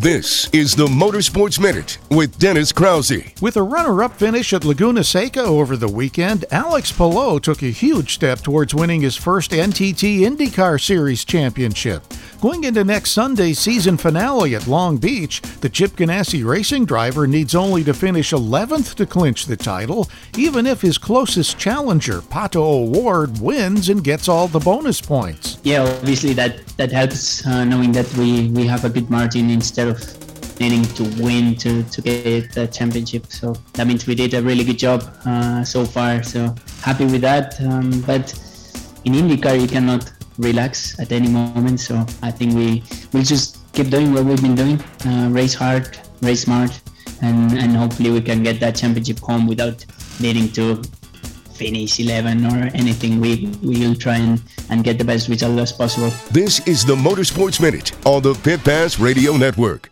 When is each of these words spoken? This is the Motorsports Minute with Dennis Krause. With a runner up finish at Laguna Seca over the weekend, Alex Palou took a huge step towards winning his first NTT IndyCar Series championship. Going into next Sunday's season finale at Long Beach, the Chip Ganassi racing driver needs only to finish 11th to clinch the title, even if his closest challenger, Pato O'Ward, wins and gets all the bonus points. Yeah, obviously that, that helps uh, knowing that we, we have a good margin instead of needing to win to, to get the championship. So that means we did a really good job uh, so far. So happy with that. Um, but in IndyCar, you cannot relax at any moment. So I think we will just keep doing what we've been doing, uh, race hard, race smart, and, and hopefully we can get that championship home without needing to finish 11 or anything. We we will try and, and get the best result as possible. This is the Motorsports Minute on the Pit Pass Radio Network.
This 0.00 0.48
is 0.54 0.74
the 0.74 0.86
Motorsports 0.86 1.60
Minute 1.60 1.98
with 2.10 2.38
Dennis 2.38 2.72
Krause. 2.72 3.34
With 3.42 3.58
a 3.58 3.62
runner 3.62 4.02
up 4.02 4.16
finish 4.16 4.54
at 4.54 4.64
Laguna 4.64 5.04
Seca 5.04 5.42
over 5.42 5.76
the 5.76 5.88
weekend, 5.88 6.46
Alex 6.50 6.90
Palou 6.90 7.38
took 7.38 7.62
a 7.62 7.66
huge 7.66 8.14
step 8.14 8.40
towards 8.40 8.74
winning 8.74 9.02
his 9.02 9.14
first 9.14 9.50
NTT 9.50 10.20
IndyCar 10.20 10.80
Series 10.82 11.22
championship. 11.26 12.02
Going 12.40 12.64
into 12.64 12.84
next 12.84 13.10
Sunday's 13.10 13.58
season 13.58 13.98
finale 13.98 14.54
at 14.54 14.66
Long 14.66 14.96
Beach, 14.96 15.42
the 15.60 15.68
Chip 15.68 15.90
Ganassi 15.90 16.42
racing 16.42 16.86
driver 16.86 17.26
needs 17.26 17.54
only 17.54 17.84
to 17.84 17.92
finish 17.92 18.30
11th 18.30 18.94
to 18.94 19.04
clinch 19.04 19.44
the 19.44 19.58
title, 19.58 20.08
even 20.38 20.66
if 20.66 20.80
his 20.80 20.96
closest 20.96 21.58
challenger, 21.58 22.22
Pato 22.22 22.62
O'Ward, 22.62 23.38
wins 23.42 23.90
and 23.90 24.02
gets 24.02 24.26
all 24.26 24.48
the 24.48 24.58
bonus 24.58 25.02
points. 25.02 25.58
Yeah, 25.64 25.82
obviously 25.82 26.32
that, 26.32 26.66
that 26.78 26.90
helps 26.90 27.46
uh, 27.46 27.64
knowing 27.64 27.92
that 27.92 28.10
we, 28.14 28.48
we 28.48 28.66
have 28.66 28.86
a 28.86 28.88
good 28.88 29.10
margin 29.10 29.50
instead 29.50 29.88
of 29.88 30.00
needing 30.58 30.84
to 30.94 31.02
win 31.22 31.56
to, 31.56 31.82
to 31.82 32.00
get 32.00 32.52
the 32.52 32.66
championship. 32.68 33.26
So 33.26 33.54
that 33.74 33.86
means 33.86 34.06
we 34.06 34.14
did 34.14 34.32
a 34.32 34.40
really 34.40 34.64
good 34.64 34.78
job 34.78 35.02
uh, 35.26 35.62
so 35.62 35.84
far. 35.84 36.22
So 36.22 36.54
happy 36.80 37.04
with 37.04 37.20
that. 37.20 37.60
Um, 37.60 38.00
but 38.00 38.32
in 39.04 39.12
IndyCar, 39.12 39.60
you 39.60 39.68
cannot 39.68 40.10
relax 40.40 40.98
at 40.98 41.12
any 41.12 41.28
moment. 41.28 41.80
So 41.80 42.04
I 42.22 42.30
think 42.30 42.54
we 42.54 42.82
will 43.12 43.22
just 43.22 43.58
keep 43.72 43.90
doing 43.90 44.12
what 44.12 44.24
we've 44.24 44.42
been 44.42 44.54
doing, 44.54 44.80
uh, 45.06 45.28
race 45.30 45.54
hard, 45.54 45.98
race 46.22 46.42
smart, 46.42 46.80
and, 47.22 47.52
and 47.52 47.76
hopefully 47.76 48.10
we 48.10 48.20
can 48.20 48.42
get 48.42 48.60
that 48.60 48.76
championship 48.76 49.20
home 49.20 49.46
without 49.46 49.84
needing 50.20 50.48
to 50.52 50.82
finish 51.60 52.00
11 52.00 52.46
or 52.46 52.70
anything. 52.74 53.20
We 53.20 53.32
we 53.62 53.86
will 53.86 53.94
try 53.94 54.16
and, 54.16 54.42
and 54.70 54.82
get 54.82 54.98
the 54.98 55.04
best 55.04 55.28
result 55.28 55.58
as 55.60 55.72
possible. 55.72 56.10
This 56.30 56.66
is 56.66 56.84
the 56.84 56.96
Motorsports 56.96 57.60
Minute 57.60 57.88
on 58.06 58.22
the 58.22 58.34
Pit 58.34 58.64
Pass 58.64 58.98
Radio 58.98 59.36
Network. 59.36 59.88